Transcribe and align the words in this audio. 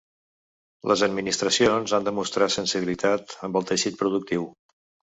Les 0.91 1.03
administracions 1.07 1.95
han 1.99 2.09
de 2.09 2.15
mostrar 2.21 2.49
sensibilitat 2.57 3.39
amb 3.49 3.63
el 3.63 3.71
teixit 3.75 4.05
productiu. 4.05 4.53